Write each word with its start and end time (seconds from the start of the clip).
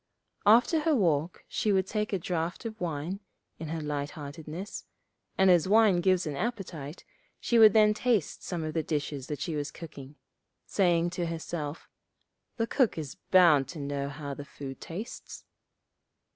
After 0.47 0.79
her 0.79 0.95
walk 0.95 1.45
she 1.47 1.71
would 1.71 1.85
take 1.85 2.11
a 2.11 2.17
draught 2.17 2.65
of 2.65 2.81
wine, 2.81 3.19
in 3.59 3.67
her 3.67 3.81
light 3.81 4.09
heartedness; 4.17 4.85
and 5.37 5.51
as 5.51 5.67
wine 5.67 6.01
gives 6.01 6.25
an 6.25 6.35
appetite, 6.35 7.05
she 7.39 7.59
would 7.59 7.73
then 7.73 7.93
taste 7.93 8.41
some 8.43 8.63
of 8.63 8.73
the 8.73 8.81
dishes 8.81 9.27
that 9.27 9.39
she 9.41 9.55
was 9.55 9.69
cooking, 9.69 10.15
saying 10.65 11.11
to 11.11 11.27
herself, 11.27 11.87
'The 12.57 12.65
cook 12.65 12.97
is 12.97 13.13
bound 13.29 13.67
to 13.67 13.79
know 13.79 14.09
how 14.09 14.33
the 14.33 14.43
food 14.43 14.81
tastes.' 14.81 15.43